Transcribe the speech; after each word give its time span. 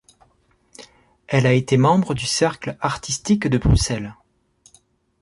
Elle 1.27 1.45
a 1.45 1.53
été 1.53 1.77
membre 1.77 2.15
du 2.15 2.25
cercle 2.25 2.75
artistique 2.81 3.45
de 3.45 3.59
Bruxelles. 3.59 4.15